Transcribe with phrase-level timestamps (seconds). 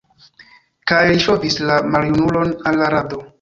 [0.91, 3.23] Kaj li ŝovis la maljunulon al la rado.